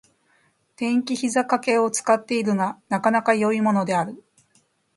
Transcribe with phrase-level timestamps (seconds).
[0.77, 4.23] 電気ひざかけを使っているが、なかなか良いものである。